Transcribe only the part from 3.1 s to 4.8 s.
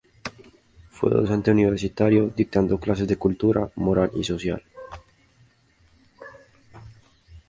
cultura moral y social.